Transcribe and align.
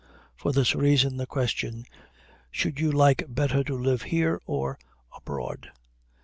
For 0.35 0.51
this 0.51 0.73
reason 0.73 1.17
the 1.17 1.27
question 1.27 1.83
"Should 2.49 2.79
you 2.79 2.91
like 2.91 3.23
better 3.27 3.63
to 3.65 3.75
live 3.77 4.01
here 4.01 4.41
or 4.47 4.79
abroad?" 5.15 5.69